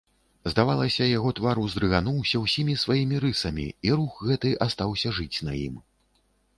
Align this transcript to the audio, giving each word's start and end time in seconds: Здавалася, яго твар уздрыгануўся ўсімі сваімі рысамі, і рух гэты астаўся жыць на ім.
Здавалася, 0.51 1.05
яго 1.17 1.33
твар 1.39 1.61
уздрыгануўся 1.65 2.41
ўсімі 2.47 2.79
сваімі 2.87 3.23
рысамі, 3.27 3.69
і 3.91 3.95
рух 4.03 4.19
гэты 4.27 4.59
астаўся 4.69 5.17
жыць 5.23 5.35
на 5.49 5.59
ім. 5.67 5.83